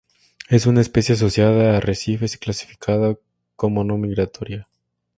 [0.49, 3.17] Es una especie asociada a arrecifes y clasificada
[3.55, 4.67] como no migratoria.